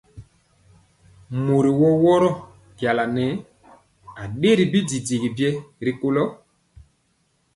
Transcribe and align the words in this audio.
Mori 1.43 1.71
woro 1.79 1.91
woro 2.03 2.29
njala 2.71 3.03
nɛɛ 3.15 3.33
adɛri 4.21 4.63
bidigi 4.71 5.17
biɛ 5.37 5.49
rikolo. 5.85 6.23